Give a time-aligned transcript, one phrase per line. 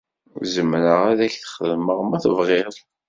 [0.53, 2.73] Zemreɣ ad ak-t-xedmeɣ ma tebɣiḍ.